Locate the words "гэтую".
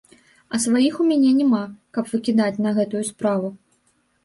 2.81-3.03